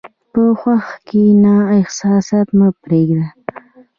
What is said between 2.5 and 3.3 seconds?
مه پرېږده.